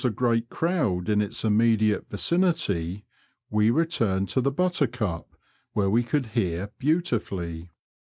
29 0.01 0.11
a 0.11 0.17
great 0.17 0.49
crowd 0.49 1.09
in 1.09 1.21
its 1.21 1.43
immediate 1.45 2.09
vicinity, 2.09 3.05
we 3.51 3.69
returned 3.69 4.27
to 4.27 4.41
the 4.41 4.49
Buttercup, 4.51 5.29
where 5.73 5.91
we 5.91 6.01
could 6.01 6.25
hear 6.25 6.71
beautifully. 6.79 7.69